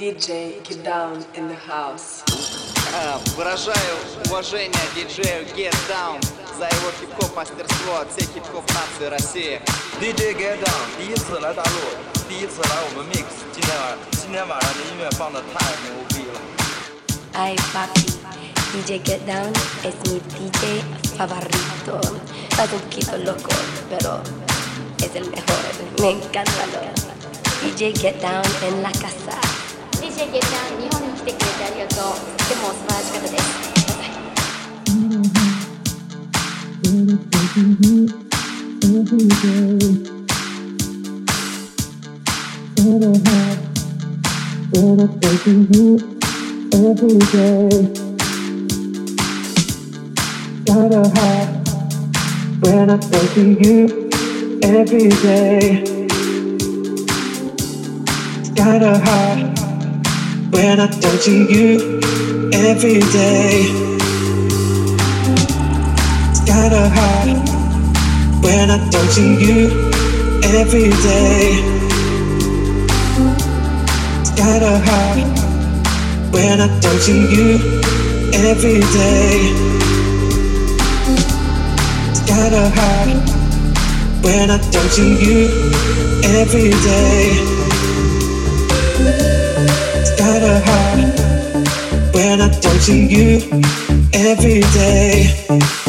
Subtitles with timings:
[0.00, 2.23] DJ Get Down in the House.
[2.93, 6.17] А, выражаю уважение диджею Get Down
[6.57, 9.61] за его хип-хоп мастерство от всей хип-хоп нации России.
[9.99, 16.39] DJ Get Down 第一次来大陆，第一次来我们 Mix，今天晚今天晚上的音乐放的太牛逼了。
[17.33, 18.13] Ay, papi,
[18.71, 19.51] DJ Get Down
[19.83, 20.85] es mi DJ
[21.17, 21.99] favorito.
[22.57, 23.51] Es un poquito loco,
[23.89, 24.23] pero
[24.99, 25.59] es el mejor.
[25.99, 26.63] Me encanta.
[27.61, 29.37] DJ Get Down en la casa.
[30.20, 33.66] DJ ゲちゃん日本に来てくれてありがとうとても素晴らしかったです
[60.51, 61.99] When I think of you
[62.53, 63.65] every day.
[66.45, 67.39] Gotta hide
[68.43, 69.69] when I don't see you
[70.59, 71.61] every day.
[74.35, 75.23] Gotta hide
[76.33, 77.49] when I don't see you
[78.33, 79.37] every day.
[82.27, 83.19] Gotta hide
[84.23, 85.47] when I don't see you
[86.23, 87.50] every day.
[90.39, 93.39] Hide when I don't see you
[94.13, 95.80] every day.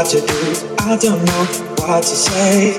[0.00, 0.76] What to do.
[0.78, 1.44] I don't know
[1.76, 2.74] what to say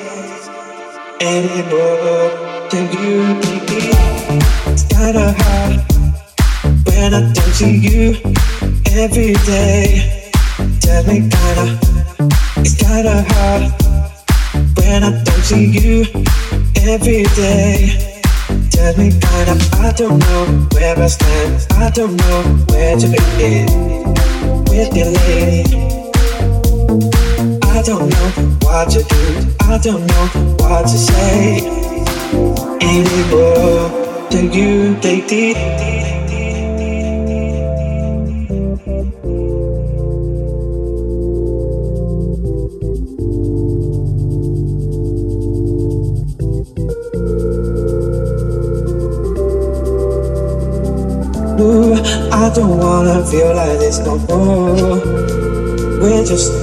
[1.21, 2.31] anymore.
[2.71, 3.89] Can you take me?
[4.71, 5.75] It's kinda hard
[6.87, 8.15] when I don't see you
[9.03, 10.31] every day.
[10.79, 11.65] Tell me kinda,
[12.57, 13.63] it's kinda hard
[14.77, 16.05] when I don't see you
[16.93, 17.75] every day.
[18.71, 19.55] Tell me kinda,
[19.87, 20.43] I don't know
[20.73, 21.67] where I stand.
[21.85, 23.67] I don't know where to begin
[24.71, 26.00] with your lady.
[27.81, 29.55] I don't know what to do.
[29.61, 30.25] I don't know
[30.59, 31.65] what to say
[32.79, 33.89] anymore.
[34.29, 35.57] Do you take?
[51.59, 51.95] Ooh,
[52.31, 55.01] I don't wanna feel like this no more.
[55.99, 56.60] We're just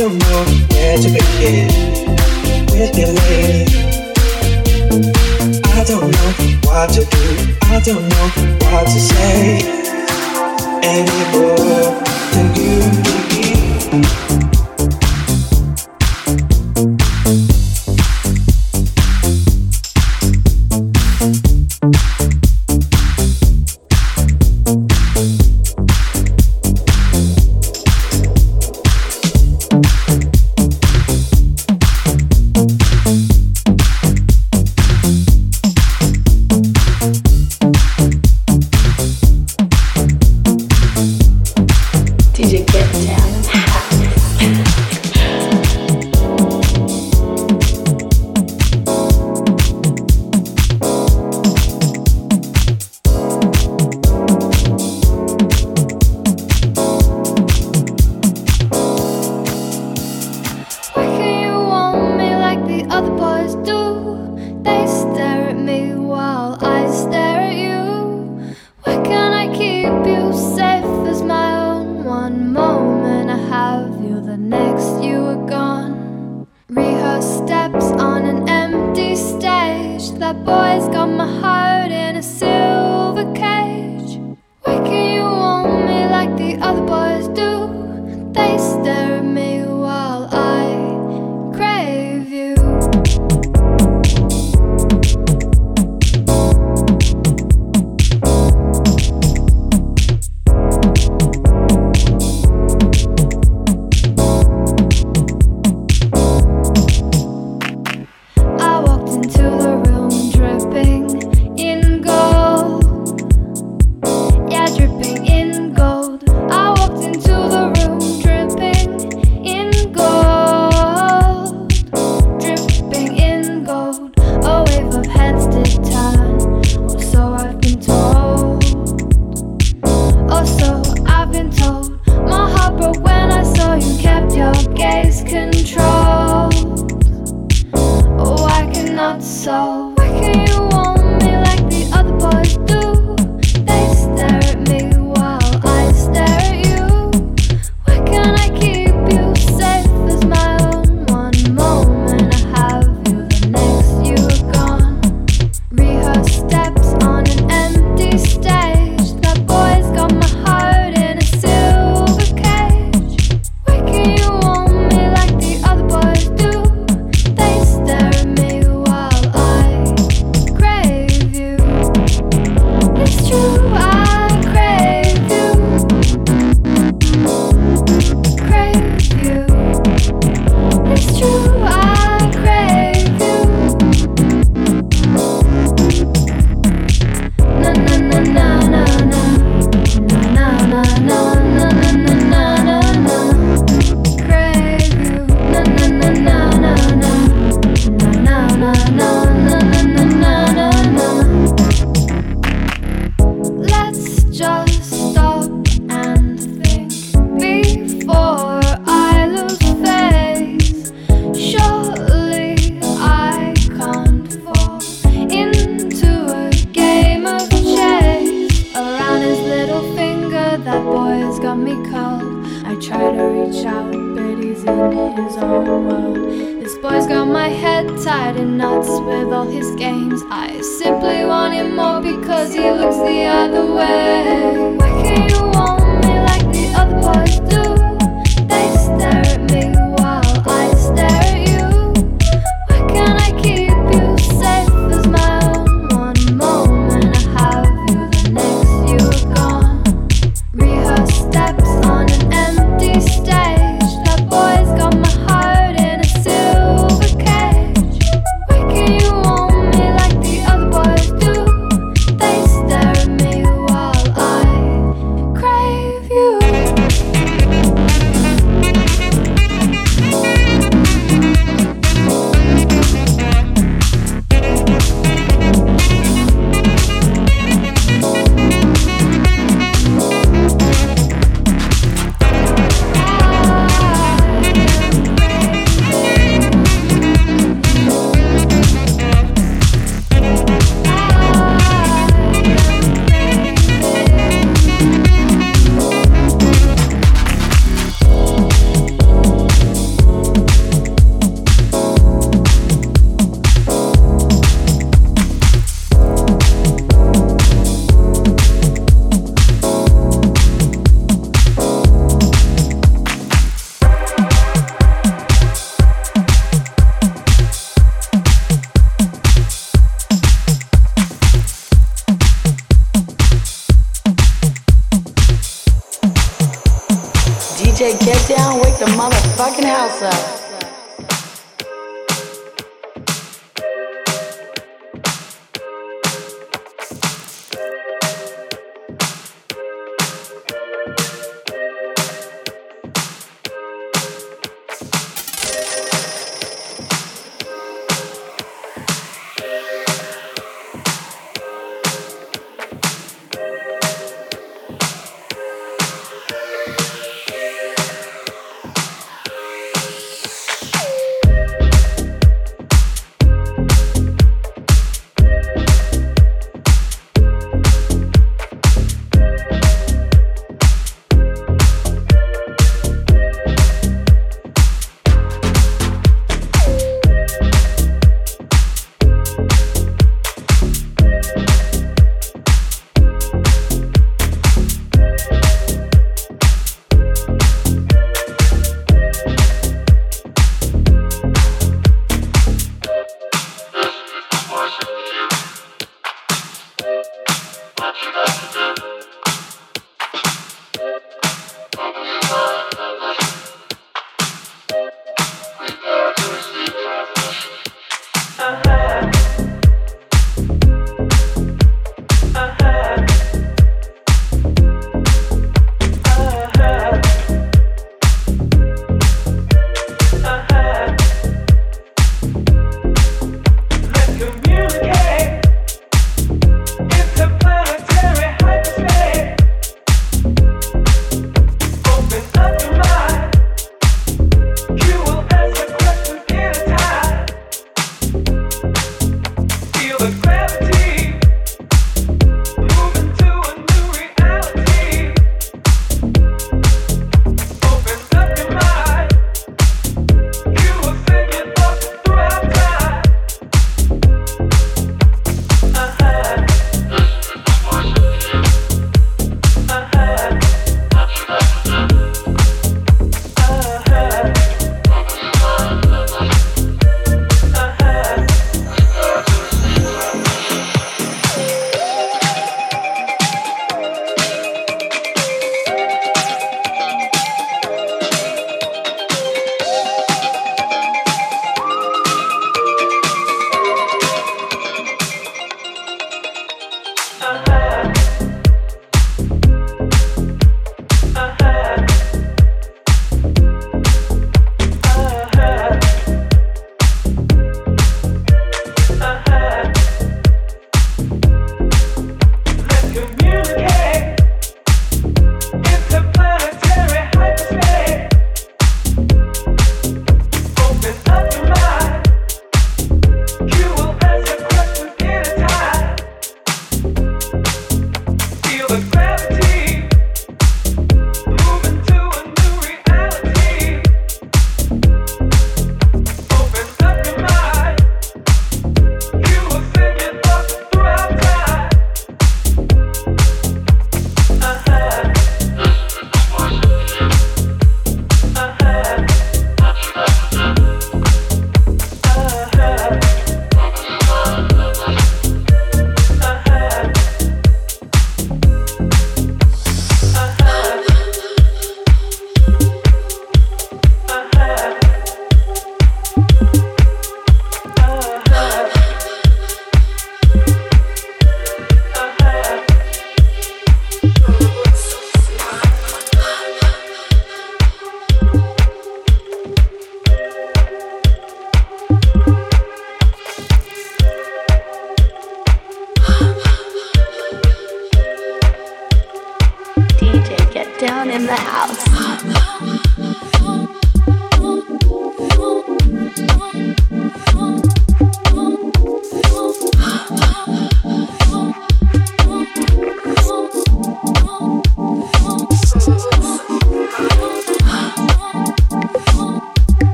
[0.00, 1.68] Don't know where to begin
[2.72, 3.29] with you, lady.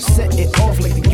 [0.00, 1.09] You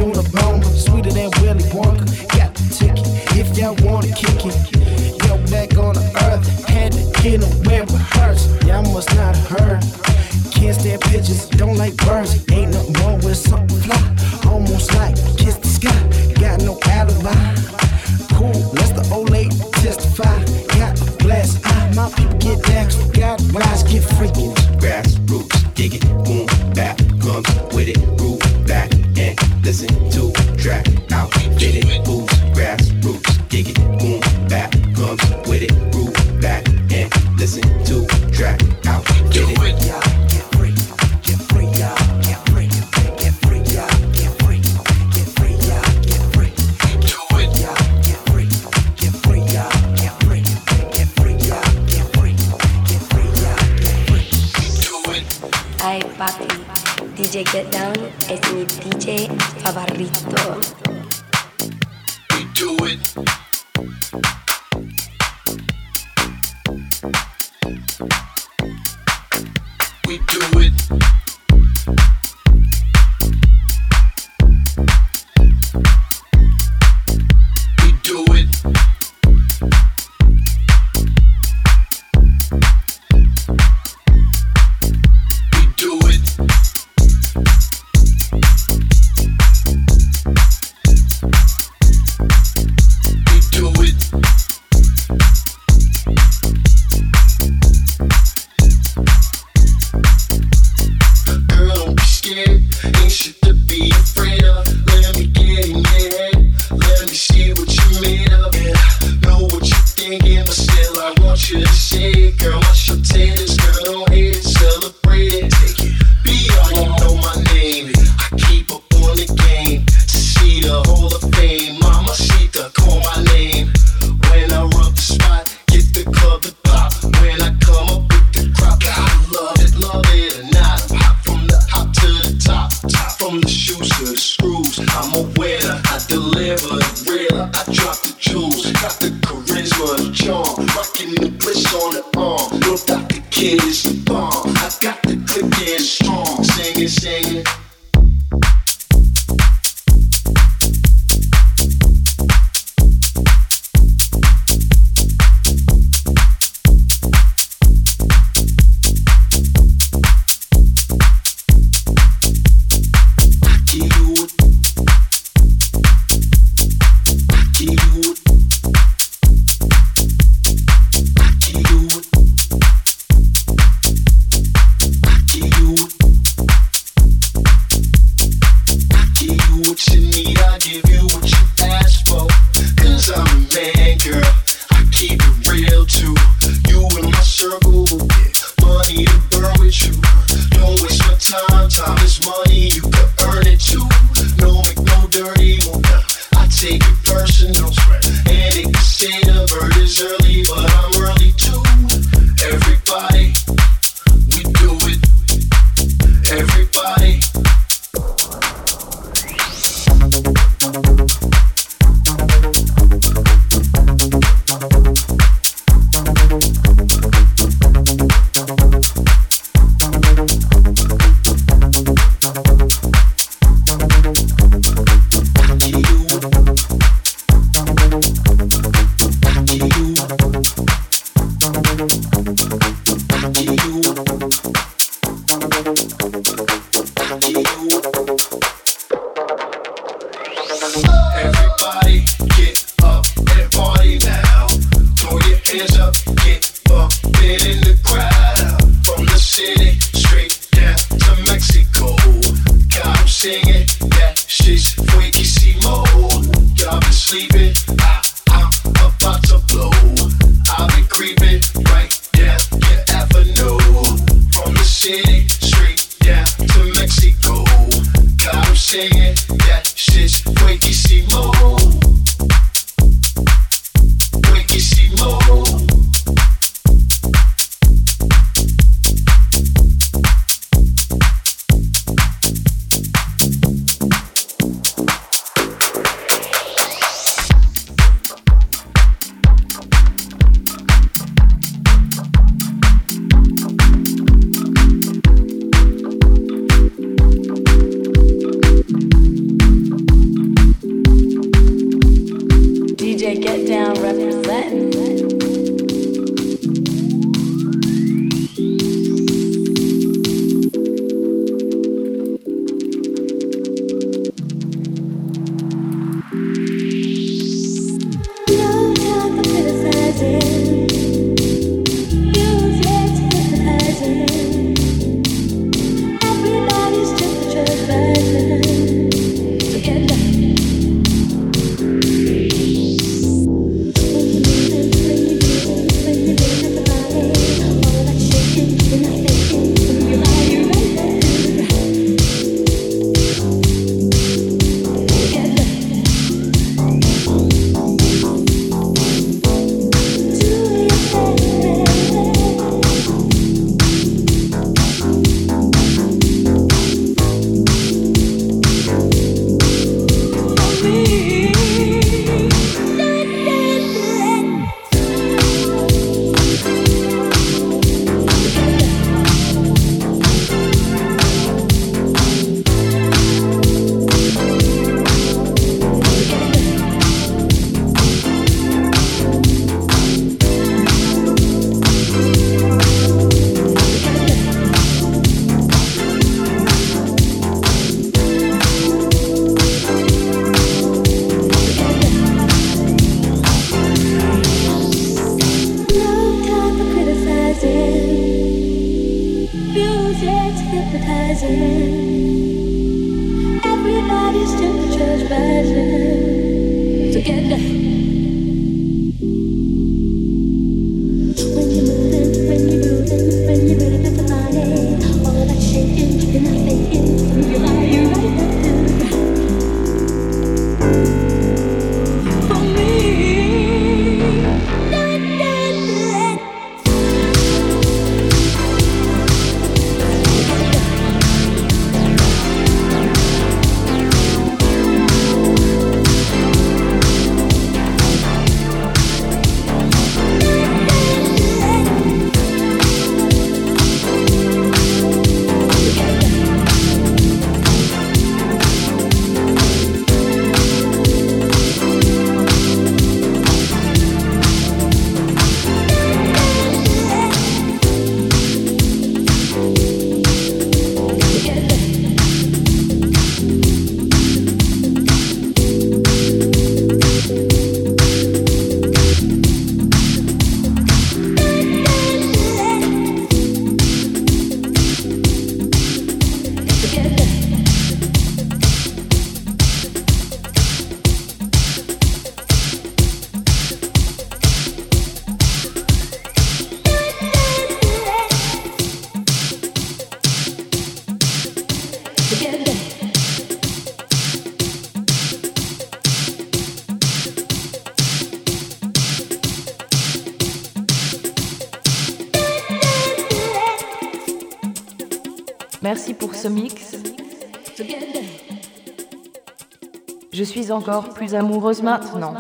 [510.53, 512.15] encore plus amoureuse maintenant.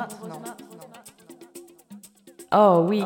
[2.52, 3.04] Oh oui.